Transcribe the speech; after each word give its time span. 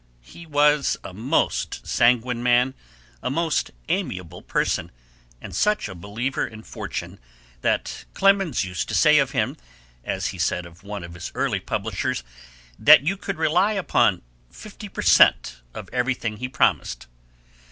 He 0.23 0.47
was 0.47 0.97
a 1.03 1.13
most 1.13 1.85
sanguine 1.85 2.41
man, 2.41 2.73
a 3.21 3.29
most 3.29 3.69
amiable 3.87 4.41
person, 4.41 4.91
and 5.39 5.55
such 5.55 5.87
a 5.87 5.93
believer 5.93 6.47
in 6.47 6.63
fortune 6.63 7.19
that 7.61 8.05
Clemens 8.15 8.65
used 8.65 8.87
to 8.89 8.95
say 8.95 9.19
of 9.19 9.29
him, 9.29 9.57
as 10.03 10.29
he 10.29 10.39
said 10.39 10.65
of 10.65 10.81
one 10.81 11.03
of 11.03 11.13
his 11.13 11.31
early 11.35 11.59
publishers, 11.59 12.23
that 12.79 13.03
you 13.05 13.15
could 13.15 13.37
rely 13.37 13.73
upon 13.73 14.23
fifty 14.49 14.89
per 14.89 15.03
cent. 15.03 15.61
of 15.71 15.87
everything 15.93 16.37
he 16.37 16.49
promised. 16.49 17.05